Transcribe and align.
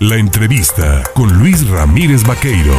La 0.00 0.16
entrevista 0.16 1.04
con 1.14 1.38
Luis 1.38 1.68
Ramírez 1.68 2.24
Vaqueiro. 2.26 2.74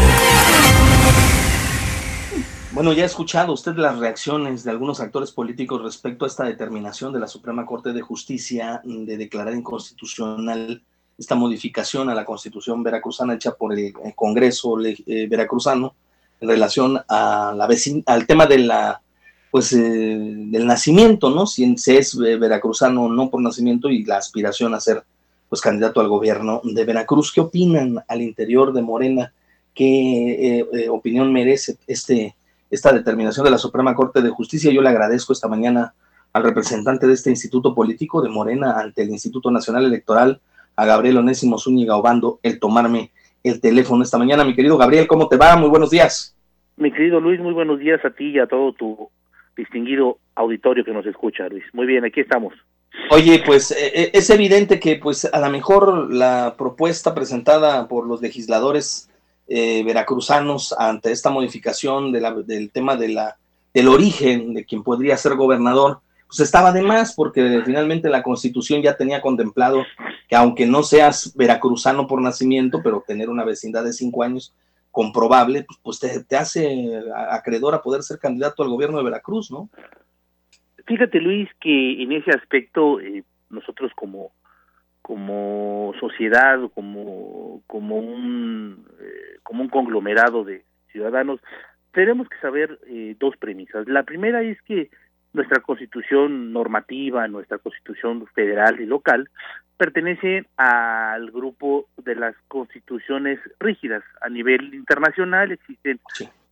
Bueno, 2.74 2.92
ya 2.92 3.04
ha 3.04 3.06
escuchado 3.06 3.54
usted 3.54 3.78
las 3.78 3.98
reacciones 3.98 4.66
de 4.66 4.72
algunos 4.72 5.00
actores 5.00 5.32
políticos 5.32 5.82
respecto 5.82 6.26
a 6.26 6.28
esta 6.28 6.44
determinación 6.44 7.14
de 7.14 7.22
la 7.22 7.28
Suprema 7.28 7.66
Corte 7.66 7.94
de 7.94 8.02
Justicia 8.02 8.82
de 8.84 9.16
declarar 9.16 9.54
inconstitucional 9.54 10.84
esta 11.18 11.36
modificación 11.36 12.10
a 12.10 12.16
la 12.16 12.26
Constitución 12.26 12.84
veracruzana 12.84 13.36
hecha 13.36 13.54
por 13.54 13.74
el 13.74 13.94
Congreso 14.14 14.78
eh, 14.84 15.28
veracruzano 15.30 15.96
en 16.42 16.50
relación 16.50 17.02
al 17.08 18.28
tema 18.28 18.46
pues 19.50 19.72
eh, 19.72 19.78
del 19.80 20.68
nacimiento, 20.68 21.30
¿no? 21.30 21.48
Si 21.48 21.64
es 21.64 22.14
eh, 22.16 22.36
veracruzano 22.36 23.06
o 23.06 23.10
no 23.10 23.30
por 23.30 23.42
nacimiento 23.42 23.90
y 23.90 24.04
la 24.04 24.18
aspiración 24.18 24.74
a 24.74 24.82
ser 24.82 25.06
pues 25.50 25.62
candidato 25.62 26.02
al 26.02 26.08
gobierno 26.08 26.62
de 26.64 26.86
Veracruz. 26.86 27.32
¿Qué 27.34 27.42
opinan 27.42 28.04
al 28.08 28.22
interior 28.22 28.74
de 28.74 28.82
Morena? 28.82 29.34
¿Qué 29.74 30.88
opinión 30.90 31.32
merece 31.34 31.78
este 31.88 32.36
esta 32.70 32.92
determinación 32.92 33.44
de 33.46 33.52
la 33.52 33.58
Suprema 33.58 33.96
Corte 33.96 34.22
de 34.22 34.30
Justicia. 34.30 34.72
Yo 34.72 34.82
le 34.82 34.90
agradezco 34.90 35.34
esta 35.34 35.48
mañana 35.48 35.94
al 36.34 36.44
representante 36.44 37.08
de 37.08 37.14
este 37.14 37.30
instituto 37.30 37.74
político 37.74 38.22
de 38.22 38.30
Morena 38.30 38.80
ante 38.80 39.04
el 39.04 39.10
Instituto 39.10 39.52
Nacional 39.52 39.86
Electoral, 39.86 40.42
a 40.76 40.86
Gabriel 40.86 41.18
Onésimo 41.18 41.58
Zúñiga 41.58 41.96
Obando, 41.96 42.40
el 42.44 42.60
tomarme 42.60 43.12
el 43.44 43.62
teléfono 43.62 44.04
esta 44.04 44.18
mañana. 44.18 44.44
Mi 44.44 44.56
querido 44.56 44.78
Gabriel, 44.78 45.08
¿cómo 45.08 45.30
te 45.30 45.38
va? 45.38 45.56
Muy 45.56 45.70
buenos 45.70 45.90
días. 45.90 46.36
Mi 46.76 46.92
querido 46.92 47.22
Luis, 47.22 47.40
muy 47.40 47.54
buenos 47.54 47.80
días 47.80 48.04
a 48.04 48.10
ti 48.10 48.32
y 48.32 48.40
a 48.40 48.48
todo 48.48 48.74
tu 48.74 49.10
distinguido 49.56 50.18
auditorio 50.36 50.84
que 50.84 50.92
nos 50.92 51.06
escucha, 51.06 51.48
Luis. 51.48 51.64
Muy 51.72 51.86
bien, 51.86 52.04
aquí 52.04 52.20
estamos. 52.20 52.54
Oye, 53.12 53.44
pues 53.46 53.72
eh, 53.72 53.92
eh, 53.94 54.12
es 54.14 54.30
evidente 54.30 54.80
que 54.80 54.96
pues 54.96 55.26
a 55.26 55.40
lo 55.40 55.50
mejor 55.50 56.12
la 56.12 56.56
propuesta 56.58 57.14
presentada 57.14 57.88
por 57.88 58.08
los 58.08 58.22
legisladores 58.22 59.10
eh, 59.48 59.84
veracruzanos 59.84 60.74
ante 60.78 61.12
esta 61.12 61.30
modificación 61.30 62.12
del 62.12 62.72
tema 62.72 62.96
de 62.96 63.10
la, 63.10 63.38
del 63.74 63.90
origen 63.90 64.56
de 64.56 64.66
quien 64.66 64.84
podría 64.84 65.18
ser 65.18 65.36
gobernador, 65.36 66.00
pues 66.28 66.40
estaba 66.40 66.72
de 66.72 66.82
más 66.82 67.14
porque 67.14 67.62
finalmente 67.64 68.10
la 68.10 68.24
constitución 68.24 68.82
ya 68.82 68.98
tenía 68.98 69.22
contemplado 69.22 69.84
que 70.28 70.36
aunque 70.36 70.66
no 70.66 70.82
seas 70.82 71.34
veracruzano 71.36 72.08
por 72.08 72.22
nacimiento, 72.22 72.82
pero 72.84 73.04
tener 73.06 73.30
una 73.30 73.44
vecindad 73.44 73.84
de 73.84 73.94
cinco 73.94 74.24
años 74.24 74.54
comprobable, 74.90 75.64
pues, 75.64 76.00
pues 76.00 76.26
te, 76.28 76.38
hace 76.38 77.00
acreedor 77.30 77.76
a 77.76 77.82
poder 77.82 78.02
ser 78.02 78.18
candidato 78.18 78.64
al 78.64 78.70
gobierno 78.70 78.98
de 78.98 79.04
Veracruz, 79.04 79.52
¿no? 79.52 79.70
Fíjate 80.86 81.20
Luis 81.20 81.50
que 81.60 82.02
en 82.02 82.12
ese 82.12 82.32
aspecto 82.32 83.00
eh, 83.00 83.24
nosotros 83.50 83.92
como 83.96 84.32
como 85.06 85.94
sociedad, 86.00 86.60
como, 86.74 87.62
como, 87.68 87.98
un, 87.98 88.88
eh, 89.00 89.38
como 89.44 89.62
un 89.62 89.70
conglomerado 89.70 90.44
de 90.44 90.64
ciudadanos, 90.92 91.40
tenemos 91.92 92.28
que 92.28 92.40
saber 92.40 92.80
eh, 92.88 93.16
dos 93.20 93.38
premisas. 93.38 93.88
La 93.88 94.02
primera 94.02 94.42
es 94.42 94.60
que 94.64 94.90
nuestra 95.32 95.62
constitución 95.62 96.52
normativa, 96.52 97.28
nuestra 97.28 97.60
constitución 97.60 98.26
federal 98.34 98.82
y 98.82 98.88
local, 98.88 99.30
pertenece 99.78 100.48
al 100.58 101.30
grupo 101.30 101.86
de 102.04 102.16
las 102.16 102.36
constituciones 102.48 103.40
rígidas. 103.60 104.04
A 104.22 104.30
nivel 104.30 104.74
internacional 104.74 105.52
existen 105.52 106.00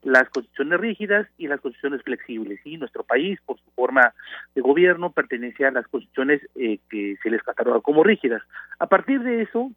las 0.03 0.29
constituciones 0.29 0.79
rígidas 0.79 1.27
y 1.37 1.47
las 1.47 1.61
constituciones 1.61 2.03
flexibles. 2.03 2.59
Y 2.65 2.77
nuestro 2.77 3.03
país, 3.03 3.39
por 3.45 3.57
su 3.59 3.71
forma 3.71 4.13
de 4.53 4.61
gobierno, 4.61 5.11
pertenece 5.11 5.65
a 5.65 5.71
las 5.71 5.87
constituciones 5.87 6.41
eh, 6.55 6.79
que 6.89 7.15
se 7.23 7.29
les 7.29 7.41
cataloga 7.43 7.81
como 7.81 8.03
rígidas. 8.03 8.41
A 8.79 8.87
partir 8.87 9.21
de 9.21 9.41
eso, 9.41 9.71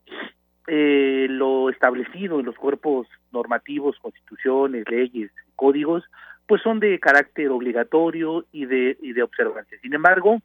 eh, 0.66 1.26
lo 1.30 1.70
establecido 1.70 2.40
en 2.40 2.46
los 2.46 2.56
cuerpos 2.56 3.06
normativos, 3.32 3.98
constituciones, 4.00 4.84
leyes, 4.90 5.30
códigos, 5.54 6.04
pues 6.46 6.62
son 6.62 6.80
de 6.80 6.98
carácter 6.98 7.48
obligatorio 7.50 8.44
y 8.52 8.66
de, 8.66 8.96
y 9.00 9.12
de 9.12 9.22
observancia. 9.22 9.78
Sin 9.80 9.94
embargo, 9.94 10.40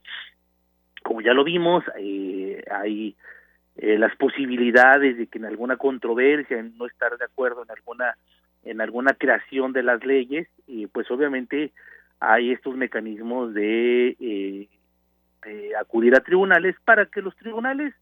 como 1.02 1.20
ya 1.20 1.32
lo 1.32 1.44
vimos, 1.44 1.84
eh, 1.98 2.62
hay 2.70 3.16
las 3.74 4.14
posibilidades 4.16 5.16
de 5.16 5.26
que 5.28 5.38
en 5.38 5.46
alguna 5.46 5.78
controversia, 5.78 6.58
en 6.58 6.76
no 6.76 6.86
estar 6.86 7.16
de 7.16 7.24
acuerdo 7.24 7.62
en 7.62 7.70
alguna 7.70 8.14
en 8.64 8.80
alguna 8.80 9.14
creación 9.14 9.72
de 9.72 9.82
las 9.82 10.04
leyes 10.04 10.48
y 10.66 10.86
pues 10.86 11.10
obviamente 11.10 11.72
hay 12.20 12.52
estos 12.52 12.76
mecanismos 12.76 13.52
de, 13.54 14.16
eh, 14.20 14.68
de 15.44 15.76
acudir 15.76 16.14
a 16.14 16.20
tribunales 16.20 16.76
para 16.84 17.06
que 17.06 17.22
los 17.22 17.36
tribunales 17.36 17.94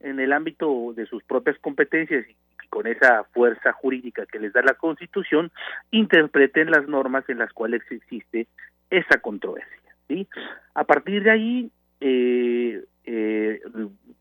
en 0.00 0.20
el 0.20 0.32
ámbito 0.32 0.92
de 0.94 1.06
sus 1.06 1.22
propias 1.24 1.58
competencias 1.58 2.26
y 2.28 2.36
con 2.68 2.86
esa 2.86 3.24
fuerza 3.32 3.72
jurídica 3.72 4.26
que 4.26 4.38
les 4.38 4.52
da 4.52 4.62
la 4.62 4.74
Constitución 4.74 5.50
interpreten 5.90 6.70
las 6.70 6.86
normas 6.86 7.28
en 7.28 7.38
las 7.38 7.52
cuales 7.52 7.82
existe 7.90 8.46
esa 8.90 9.20
controversia. 9.20 9.94
¿sí? 10.08 10.28
A 10.74 10.84
partir 10.84 11.22
de 11.22 11.30
ahí, 11.30 11.70
eh, 12.00 12.84
eh, 13.04 13.60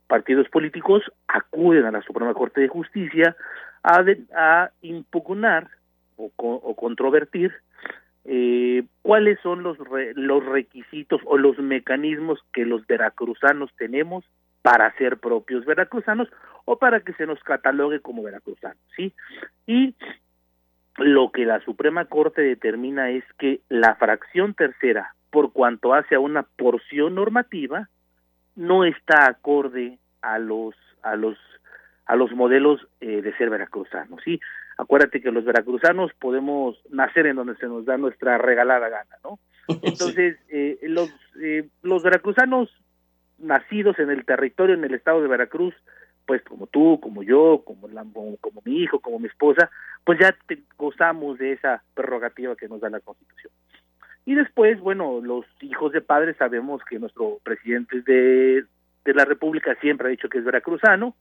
partidos 0.08 0.48
políticos 0.50 1.04
acuden 1.28 1.86
a 1.86 1.92
la 1.92 2.02
Suprema 2.02 2.34
Corte 2.34 2.62
de 2.62 2.68
Justicia 2.68 3.36
a, 3.84 4.04
a 4.36 4.72
impugnar 4.82 5.68
o, 6.18 6.76
controvertir 6.76 7.54
eh, 8.26 8.84
cuáles 9.02 9.40
son 9.42 9.64
los, 9.64 9.78
los 10.16 10.46
requisitos 10.46 11.22
o 11.26 11.38
los 11.38 11.58
mecanismos 11.60 12.40
que 12.54 12.66
los 12.66 12.86
veracruzanos 12.86 13.72
tenemos 13.78 14.26
para 14.62 14.92
ser 14.98 15.18
propios 15.18 15.66
veracruzanos 15.66 16.28
o 16.66 16.78
para 16.78 17.00
que 17.00 17.14
se 17.14 17.26
nos 17.26 17.42
catalogue 17.44 18.02
como 18.02 18.24
veracruzanos, 18.24 18.84
¿sí? 18.96 19.14
Y 19.66 19.96
lo 20.98 21.32
que 21.32 21.46
la 21.46 21.62
Suprema 21.62 22.06
Corte 22.06 22.42
determina 22.42 23.10
es 23.12 23.24
que 23.38 23.62
la 23.70 23.96
fracción 23.96 24.54
tercera, 24.54 25.16
por 25.30 25.54
cuanto 25.54 25.94
hace 25.94 26.16
a 26.16 26.20
una 26.20 26.44
porción 26.44 27.16
normativa, 27.16 27.88
no 28.56 28.84
está 28.84 29.28
acorde 29.28 30.00
a 30.22 30.40
los 30.40 30.76
a 31.04 31.16
los 31.16 31.38
a 32.06 32.16
los 32.16 32.32
modelos 32.32 32.86
eh, 33.00 33.22
de 33.22 33.34
ser 33.38 33.50
veracruzanos, 33.50 34.22
¿sí? 34.24 34.42
Acuérdate 34.78 35.22
que 35.22 35.32
los 35.32 35.44
veracruzanos 35.44 36.12
podemos 36.20 36.80
nacer 36.90 37.28
en 37.28 37.36
donde 37.36 37.56
se 37.56 37.68
nos 37.68 37.86
da 37.86 37.98
nuestra 37.98 38.38
regalada 38.38 38.90
gana, 38.90 39.18
¿no? 39.24 39.40
Entonces, 39.82 40.38
eh, 40.50 40.78
los, 40.84 41.10
eh, 41.42 41.68
los 41.82 42.04
veracruzanos 42.04 42.70
nacidos 43.38 44.00
en 44.00 44.10
el 44.10 44.26
territorio, 44.26 44.76
en 44.76 44.84
el 44.84 44.94
estado 44.94 45.22
de 45.22 45.28
Veracruz, 45.28 45.74
pues 46.26 46.42
como 46.44 46.68
tú, 46.68 47.00
como 47.02 47.24
yo, 47.24 47.64
como, 47.66 47.88
la, 47.88 48.06
como, 48.42 48.62
mi 48.66 48.82
hijo, 48.82 49.00
como 49.00 49.20
mi 49.20 49.28
esposa, 49.28 49.70
pues 50.04 50.20
ya 50.20 50.36
gozamos 50.78 51.38
de 51.38 51.54
esa 51.54 51.84
prerrogativa 51.94 52.56
que 52.56 52.68
nos 52.68 52.82
da 52.82 52.90
la 52.90 53.00
Constitución. 53.00 53.54
Y 54.26 54.36
después, 54.36 54.80
bueno, 54.82 55.22
los 55.22 55.46
hijos 55.62 55.94
de 55.94 56.02
padres 56.02 56.36
sabemos 56.38 56.82
que 56.90 57.00
nuestro 57.00 57.40
presidente 57.44 58.02
de, 58.02 58.66
de 59.06 59.14
la 59.14 59.24
República 59.24 59.76
siempre 59.80 60.08
ha 60.08 60.12
dicho 60.12 60.28
que 60.28 60.40
es 60.40 60.44
veracruzano, 60.44 61.16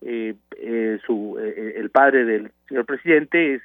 eh, 0.00 0.34
eh, 0.56 0.98
su, 1.04 1.38
eh, 1.40 1.54
eh, 1.56 1.72
el 1.76 1.90
padre 1.90 2.24
del 2.24 2.52
señor 2.68 2.86
presidente 2.86 3.54
es, 3.54 3.62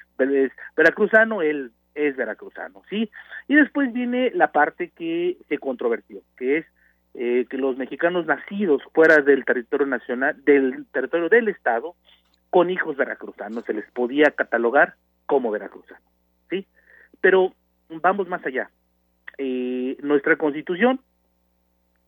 veracruzano, 0.76 1.42
él 1.42 1.70
es 1.94 2.16
veracruzano, 2.16 2.82
¿sí? 2.90 3.10
Y 3.46 3.54
después 3.54 3.92
viene 3.92 4.30
la 4.34 4.50
parte 4.50 4.90
que 4.90 5.36
se 5.48 5.58
controvertió, 5.58 6.22
que 6.36 6.58
es 6.58 6.66
eh, 7.14 7.46
que 7.48 7.58
los 7.58 7.76
mexicanos 7.76 8.26
nacidos 8.26 8.82
fuera 8.92 9.18
del 9.18 9.44
territorio 9.44 9.86
nacional, 9.86 10.42
del 10.44 10.86
territorio 10.92 11.28
del 11.28 11.48
Estado, 11.48 11.94
con 12.50 12.70
hijos 12.70 12.96
veracruzanos, 12.96 13.64
se 13.64 13.74
les 13.74 13.88
podía 13.92 14.30
catalogar 14.32 14.94
como 15.26 15.50
veracruzanos, 15.50 16.02
¿sí? 16.50 16.66
Pero 17.20 17.52
vamos 17.88 18.28
más 18.28 18.44
allá. 18.44 18.70
Eh, 19.38 19.96
nuestra 20.02 20.36
constitución 20.36 21.00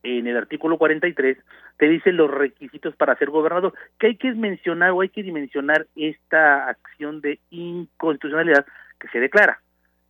en 0.03 0.27
el 0.27 0.37
artículo 0.37 0.77
43 0.77 1.37
te 1.77 1.87
dice 1.87 2.11
los 2.11 2.29
requisitos 2.31 2.95
para 2.95 3.15
ser 3.17 3.29
gobernador, 3.29 3.73
que 3.99 4.07
hay 4.07 4.15
que 4.15 4.33
mencionar 4.33 4.91
o 4.91 5.01
hay 5.01 5.09
que 5.09 5.23
dimensionar 5.23 5.87
esta 5.95 6.69
acción 6.69 7.21
de 7.21 7.39
inconstitucionalidad 7.49 8.65
que 8.99 9.07
se 9.09 9.19
declara. 9.19 9.59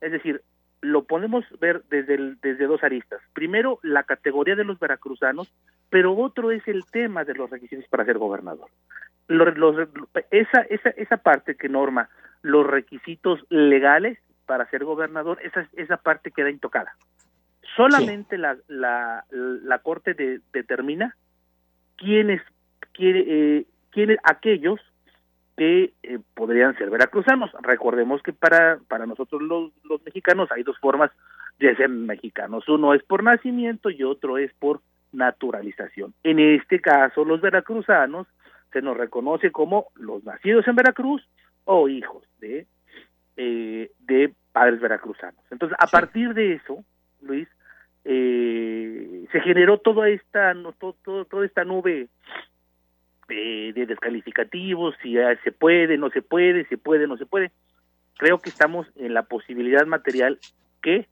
Es 0.02 0.12
decir, 0.12 0.42
lo 0.82 1.04
podemos 1.04 1.44
ver 1.60 1.84
desde, 1.90 2.36
desde 2.42 2.68
dos 2.68 2.84
aristas. 2.84 3.22
Primero, 3.34 3.80
la 3.82 4.04
categoría 4.04 4.56
de 4.56 4.64
los 4.64 4.80
veracruzanos, 4.80 5.52
pero 5.90 6.16
otro 6.16 6.52
es 6.52 6.68
el 6.68 6.86
tema 6.86 7.24
de 7.24 7.34
los 7.34 7.50
requisitos 7.50 7.86
para 7.90 8.06
ser 8.06 8.18
gobernador. 8.18 8.70
Los, 9.28 9.90
esa, 10.32 10.62
esa, 10.70 10.90
esa 10.92 11.18
parte 11.18 11.56
que 11.56 11.68
norma 11.68 12.10
los 12.42 12.66
requisitos 12.66 13.44
legales 13.50 14.20
para 14.46 14.70
ser 14.70 14.86
gobernador, 14.86 15.40
esa, 15.44 15.68
esa 15.74 15.98
parte 15.98 16.32
queda 16.32 16.50
intocada. 16.50 16.96
Solamente 17.78 18.38
la, 18.40 18.58
la, 18.68 19.24
la 19.30 19.80
Corte 19.80 20.16
determina 20.52 21.16
quiénes, 21.96 22.42
quiere, 22.92 23.24
eh, 23.28 23.66
quiénes 23.92 24.18
aquellos 24.24 24.82
que 25.56 25.94
eh, 26.04 26.20
podrían 26.34 26.76
ser 26.78 26.90
veracruzanos. 26.90 27.52
Recordemos 27.62 28.22
que 28.24 28.34
para, 28.34 28.80
para 28.88 29.06
nosotros 29.06 29.42
los, 29.44 29.72
los 29.84 30.04
mexicanos 30.04 30.52
hay 30.52 30.64
dos 30.64 30.78
formas 30.80 31.12
de 31.60 31.76
ser 31.76 31.90
mexicanos. 31.90 32.68
Uno 32.68 32.96
es 32.96 33.04
por 33.04 33.24
nacimiento 33.24 33.92
y 33.92 34.04
otro 34.04 34.40
es 34.40 34.52
por 34.56 34.82
naturalización. 35.12 36.14
En 36.24 36.40
este 36.40 36.82
caso, 36.82 37.26
los 37.26 37.42
veracruzanos 37.42 38.28
se 38.74 38.82
nos 38.82 38.98
reconoce 38.98 39.52
como 39.52 39.88
los 39.96 40.24
nacidos 40.24 40.68
en 40.68 40.76
Veracruz 40.76 41.24
o 41.66 41.88
hijos 41.88 42.24
de, 42.40 42.66
eh, 43.36 43.92
de 44.00 44.34
padres 44.52 44.80
veracruzanos. 44.80 45.44
Entonces, 45.52 45.78
a 45.80 45.88
partir 45.88 46.34
de 46.34 46.54
eso, 46.54 46.84
Luis, 47.22 47.48
eh, 48.10 49.26
se 49.34 49.42
generó 49.42 49.80
toda 49.80 50.08
esta, 50.08 50.54
no, 50.54 50.72
toda 50.72 51.46
esta 51.46 51.66
nube 51.66 52.08
eh, 53.28 53.74
de 53.76 53.86
descalificativos, 53.86 54.96
si 55.04 55.16
se 55.44 55.52
puede, 55.52 55.98
no 55.98 56.10
se 56.10 56.22
puede, 56.22 56.66
se 56.70 56.78
puede, 56.78 57.06
no 57.06 57.18
se 57.18 57.26
puede. 57.26 57.52
Creo 58.18 58.40
que 58.40 58.50
estamos 58.50 58.88
en 58.96 59.14
la 59.14 59.24
posibilidad 59.24 59.86
material 59.86 60.40
que 60.82 61.10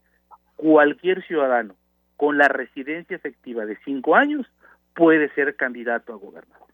cualquier 0.56 1.22
ciudadano 1.28 1.76
con 2.16 2.38
la 2.38 2.48
residencia 2.48 3.18
efectiva 3.18 3.66
de 3.66 3.78
cinco 3.84 4.16
años 4.16 4.48
puede 4.94 5.28
ser 5.34 5.58
candidato 5.58 6.14
a 6.14 6.16
gobernador. 6.16 6.70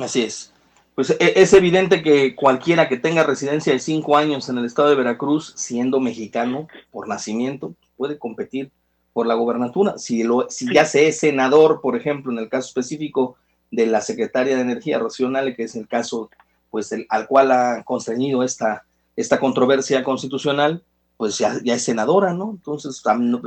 Así 0.00 0.24
es. 0.24 0.52
Pues 0.96 1.10
e, 1.10 1.34
es 1.36 1.52
evidente 1.52 2.02
que 2.02 2.34
cualquiera 2.34 2.88
que 2.88 2.96
tenga 2.96 3.22
residencia 3.22 3.72
de 3.72 3.78
cinco 3.78 4.16
años 4.16 4.48
en 4.48 4.58
el 4.58 4.64
estado 4.64 4.90
de 4.90 4.96
Veracruz, 4.96 5.52
siendo 5.56 6.00
mexicano 6.00 6.66
por 6.90 7.06
nacimiento, 7.06 7.76
puede 7.96 8.18
competir 8.18 8.72
por 9.18 9.26
la 9.26 9.34
gobernatura. 9.34 9.98
Si, 9.98 10.22
lo, 10.22 10.48
si 10.48 10.72
ya 10.72 10.84
se 10.84 11.08
es 11.08 11.18
senador, 11.18 11.80
por 11.80 11.96
ejemplo, 11.96 12.30
en 12.30 12.38
el 12.38 12.48
caso 12.48 12.68
específico 12.68 13.36
de 13.68 13.84
la 13.86 14.00
secretaria 14.00 14.54
de 14.54 14.62
Energía, 14.62 15.00
Rocío 15.00 15.28
que 15.56 15.64
es 15.64 15.74
el 15.74 15.88
caso 15.88 16.30
pues 16.70 16.94
al 17.08 17.26
cual 17.26 17.50
ha 17.50 17.82
constreñido 17.82 18.44
esta, 18.44 18.84
esta 19.16 19.40
controversia 19.40 20.04
constitucional, 20.04 20.84
pues 21.16 21.36
ya, 21.36 21.54
ya 21.64 21.74
es 21.74 21.84
senadora, 21.84 22.32
¿no? 22.32 22.52
Entonces, 22.52 23.02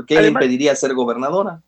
¿qué 0.07 0.19
le 0.19 0.27
impediría 0.27 0.75
ser 0.75 0.93
gobernadora? 0.93 1.61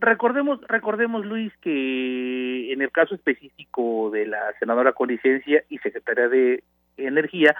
Recordemos, 0.00 0.58
recordemos, 0.66 1.24
Luis, 1.24 1.52
que 1.60 2.72
en 2.72 2.82
el 2.82 2.90
caso 2.90 3.14
específico 3.14 4.10
de 4.10 4.26
la 4.26 4.40
senadora 4.58 4.94
con 4.94 5.10
licencia 5.10 5.62
y 5.68 5.78
secretaria 5.78 6.28
de 6.28 6.64
Energía, 6.96 7.54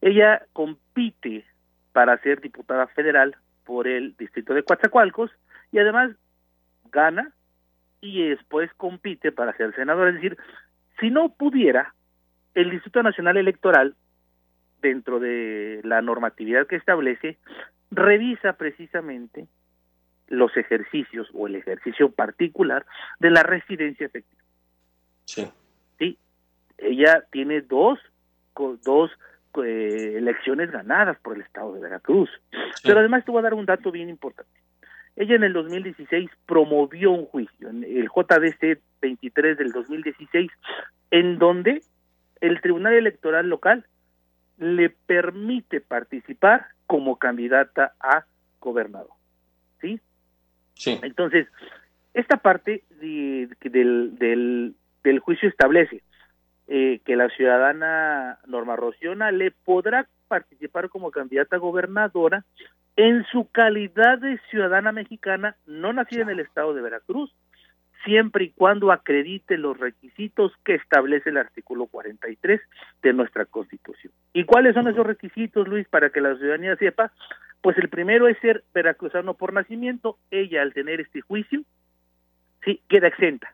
ella 0.00 0.42
compite 0.52 1.44
para 1.92 2.20
ser 2.20 2.40
diputada 2.40 2.88
federal 2.88 3.36
por 3.70 3.86
el 3.86 4.16
distrito 4.16 4.52
de 4.52 4.64
Coatzacoalcos 4.64 5.30
y 5.70 5.78
además 5.78 6.10
gana 6.90 7.30
y 8.00 8.30
después 8.30 8.68
compite 8.76 9.30
para 9.30 9.56
ser 9.56 9.72
senador. 9.76 10.08
Es 10.08 10.14
decir, 10.14 10.36
si 10.98 11.08
no 11.08 11.28
pudiera, 11.28 11.94
el 12.56 12.72
Instituto 12.72 13.04
Nacional 13.04 13.36
Electoral, 13.36 13.94
dentro 14.82 15.20
de 15.20 15.82
la 15.84 16.02
normatividad 16.02 16.66
que 16.66 16.74
establece, 16.74 17.38
revisa 17.92 18.54
precisamente 18.54 19.46
los 20.26 20.56
ejercicios 20.56 21.28
o 21.32 21.46
el 21.46 21.54
ejercicio 21.54 22.10
particular 22.10 22.84
de 23.20 23.30
la 23.30 23.44
residencia 23.44 24.06
efectiva. 24.06 24.42
Sí. 25.26 25.48
Sí, 26.00 26.18
ella 26.76 27.24
tiene 27.30 27.60
dos, 27.60 28.00
dos 28.82 29.12
eh, 29.64 30.14
elecciones 30.16 30.70
ganadas 30.70 31.18
por 31.18 31.36
el 31.36 31.42
estado 31.42 31.74
de 31.74 31.80
Veracruz. 31.80 32.30
Pero 32.82 33.00
además 33.00 33.24
te 33.24 33.30
voy 33.30 33.40
a 33.40 33.44
dar 33.44 33.54
un 33.54 33.66
dato 33.66 33.90
bien 33.90 34.08
importante. 34.08 34.50
Ella 35.16 35.34
en 35.34 35.44
el 35.44 35.52
2016 35.52 36.30
promovió 36.46 37.10
un 37.10 37.26
juicio, 37.26 37.68
en 37.68 37.84
el 37.84 38.08
JDC 38.08 38.80
23 39.02 39.58
del 39.58 39.72
2016, 39.72 40.50
en 41.10 41.38
donde 41.38 41.82
el 42.40 42.60
Tribunal 42.60 42.94
Electoral 42.94 43.48
local 43.48 43.84
le 44.58 44.90
permite 44.90 45.80
participar 45.80 46.66
como 46.86 47.16
candidata 47.16 47.94
a 48.00 48.24
gobernador. 48.60 49.10
¿Sí? 49.80 50.00
Sí. 50.74 50.98
Entonces, 51.02 51.48
esta 52.14 52.38
parte 52.38 52.84
del, 53.00 53.56
del, 54.18 54.74
del, 55.02 55.18
juicio 55.20 55.48
establece 55.48 56.02
eh, 56.72 57.00
que 57.04 57.16
la 57.16 57.28
ciudadana 57.30 58.38
Norma 58.46 58.76
Rociona 58.76 59.32
le 59.32 59.50
podrá 59.50 60.06
participar 60.28 60.88
como 60.88 61.10
candidata 61.10 61.56
a 61.56 61.58
gobernadora 61.58 62.44
en 62.94 63.26
su 63.32 63.50
calidad 63.50 64.18
de 64.18 64.38
ciudadana 64.50 64.92
mexicana 64.92 65.56
no 65.66 65.92
nacida 65.92 66.22
en 66.22 66.30
el 66.30 66.38
estado 66.38 66.72
de 66.72 66.80
Veracruz, 66.80 67.34
siempre 68.04 68.44
y 68.44 68.50
cuando 68.50 68.92
acredite 68.92 69.58
los 69.58 69.80
requisitos 69.80 70.52
que 70.64 70.76
establece 70.76 71.30
el 71.30 71.38
artículo 71.38 71.86
43 71.86 72.60
de 73.02 73.12
nuestra 73.14 73.46
Constitución. 73.46 74.12
¿Y 74.32 74.44
cuáles 74.44 74.74
son 74.74 74.86
esos 74.86 75.04
requisitos, 75.04 75.66
Luis, 75.66 75.88
para 75.88 76.10
que 76.10 76.20
la 76.20 76.36
ciudadanía 76.36 76.76
sepa? 76.76 77.10
Pues 77.62 77.76
el 77.78 77.88
primero 77.88 78.28
es 78.28 78.38
ser 78.38 78.62
veracruzano 78.72 79.34
por 79.34 79.52
nacimiento. 79.52 80.18
Ella, 80.30 80.62
al 80.62 80.72
tener 80.72 81.00
este 81.00 81.20
juicio, 81.20 81.62
sí, 82.64 82.80
queda 82.88 83.08
exenta. 83.08 83.52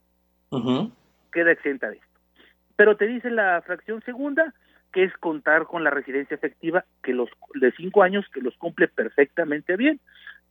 Queda 1.33 1.53
exenta 1.53 1.89
de 1.89 1.97
esto. 1.97 2.16
Pero 2.77 2.97
te 2.97 3.07
dice 3.07 3.31
la 3.31 3.63
fracción 3.63 4.03
segunda 4.03 4.55
que 4.93 5.05
es 5.05 5.13
contar 5.19 5.65
con 5.67 5.85
la 5.85 5.91
residencia 5.91 6.35
efectiva 6.35 6.85
que 7.03 7.13
los 7.13 7.29
de 7.55 7.73
cinco 7.73 8.03
años 8.03 8.25
que 8.33 8.41
los 8.41 8.57
cumple 8.57 8.89
perfectamente 8.89 9.77
bien, 9.77 10.01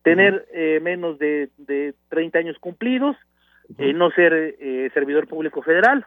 tener 0.04 0.46
eh, 0.54 0.80
menos 0.84 1.18
de, 1.18 1.50
de 1.58 1.96
30 2.10 2.38
años 2.38 2.60
cumplidos, 2.60 3.18
eh, 3.80 3.92
no 3.94 4.12
ser 4.12 4.34
eh, 4.34 4.92
servidor 4.94 5.28
público 5.28 5.64
federal, 5.64 6.06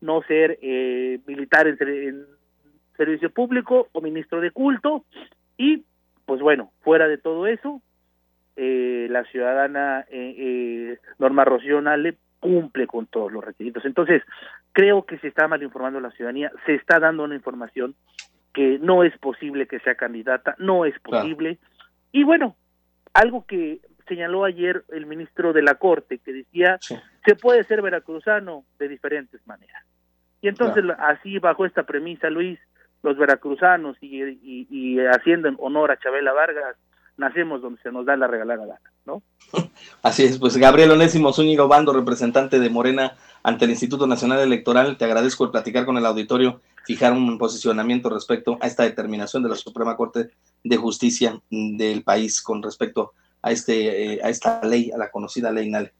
no 0.00 0.22
ser 0.22 0.58
militar 1.26 1.66
en, 1.66 2.26
servicio 2.96 3.30
público 3.30 3.88
o 3.90 4.00
ministro 4.00 4.40
de 4.40 4.52
culto 4.52 5.04
y 5.56 5.82
pues 6.26 6.40
bueno, 6.40 6.70
fuera 6.82 7.08
de 7.08 7.18
todo 7.18 7.48
eso, 7.48 7.82
la 8.56 9.24
ciudadana 9.24 10.06
Norma 11.18 11.44
Rocío 11.44 11.80
Nale 11.80 12.16
cumple 12.38 12.86
con 12.86 13.06
todos 13.06 13.32
los 13.32 13.44
requisitos. 13.44 13.84
Entonces, 13.84 14.22
creo 14.72 15.04
que 15.04 15.18
se 15.18 15.28
está 15.28 15.48
mal 15.48 15.62
informando 15.62 16.00
la 16.00 16.10
ciudadanía, 16.10 16.52
se 16.66 16.74
está 16.74 16.98
dando 16.98 17.24
una 17.24 17.34
información 17.34 17.94
que 18.52 18.78
no 18.80 19.04
es 19.04 19.16
posible 19.18 19.66
que 19.66 19.80
sea 19.80 19.94
candidata, 19.94 20.54
no 20.58 20.84
es 20.84 20.98
posible. 21.00 21.58
Y 22.12 22.24
bueno, 22.24 22.56
algo 23.12 23.46
que 23.46 23.80
señaló 24.08 24.44
ayer 24.44 24.84
el 24.88 25.06
ministro 25.06 25.52
de 25.52 25.62
la 25.62 25.76
Corte, 25.76 26.18
que 26.18 26.32
decía, 26.32 26.78
se 27.24 27.36
puede 27.36 27.64
ser 27.64 27.80
veracruzano 27.80 28.64
de 28.78 28.88
diferentes 28.88 29.40
maneras. 29.46 29.84
Y 30.42 30.48
entonces, 30.48 30.84
así, 30.98 31.38
bajo 31.38 31.64
esta 31.64 31.84
premisa, 31.84 32.28
Luis, 32.30 32.58
los 33.02 33.16
veracruzanos 33.16 33.96
y, 34.00 34.22
y, 34.22 34.66
y 34.70 34.98
haciendo 35.00 35.50
honor 35.58 35.92
a 35.92 35.98
Chabela 35.98 36.32
Vargas, 36.32 36.76
nacemos 37.16 37.62
donde 37.62 37.80
se 37.82 37.92
nos 37.92 38.06
da 38.06 38.16
la 38.16 38.26
regalada 38.26 38.66
gana, 38.66 38.92
¿no? 39.06 39.22
Así 40.02 40.24
es, 40.24 40.38
pues 40.38 40.56
Gabriel 40.56 40.90
Onésimo 40.90 41.32
Zúñiga 41.32 41.64
Bando, 41.64 41.92
representante 41.92 42.58
de 42.58 42.70
Morena 42.70 43.12
ante 43.42 43.64
el 43.64 43.70
Instituto 43.70 44.06
Nacional 44.06 44.40
Electoral, 44.40 44.96
te 44.96 45.04
agradezco 45.04 45.44
el 45.44 45.50
platicar 45.50 45.84
con 45.84 45.96
el 45.96 46.06
auditorio, 46.06 46.60
fijar 46.84 47.12
un 47.12 47.38
posicionamiento 47.38 48.10
respecto 48.10 48.58
a 48.60 48.66
esta 48.66 48.82
determinación 48.82 49.42
de 49.42 49.48
la 49.48 49.56
Suprema 49.56 49.96
Corte 49.96 50.30
de 50.62 50.76
Justicia 50.76 51.40
del 51.50 52.02
país 52.02 52.42
con 52.42 52.62
respecto 52.62 53.12
a 53.42 53.52
este 53.52 54.14
eh, 54.14 54.20
a 54.22 54.28
esta 54.28 54.60
ley, 54.64 54.90
a 54.90 54.98
la 54.98 55.10
conocida 55.10 55.50
ley 55.50 55.70
NALE. 55.70 55.92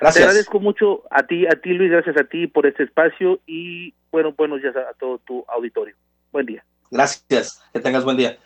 Gracias. 0.00 0.24
Te 0.24 0.28
agradezco 0.28 0.60
mucho 0.60 1.02
a 1.10 1.24
ti, 1.24 1.46
a 1.46 1.60
ti 1.60 1.70
Luis, 1.70 1.90
gracias 1.90 2.16
a 2.16 2.24
ti 2.24 2.46
por 2.46 2.66
este 2.66 2.84
espacio 2.84 3.40
y 3.46 3.94
bueno, 4.10 4.32
buenos 4.36 4.62
días 4.62 4.74
a 4.76 4.94
todo 4.94 5.18
tu 5.18 5.44
auditorio. 5.48 5.94
Buen 6.32 6.46
día. 6.46 6.64
Gracias, 6.90 7.62
que 7.72 7.80
tengas 7.80 8.04
buen 8.04 8.16
día. 8.16 8.38